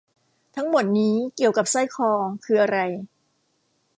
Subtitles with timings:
[0.55, 2.11] ทั้งหมดนี้เกี่ยวกับสร้อยคอ
[2.45, 2.77] คืออะไร?